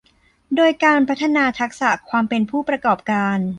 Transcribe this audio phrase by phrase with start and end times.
[0.55, 3.39] โดยการพัฒนาทักษะความเป็นผู้ประกอบการ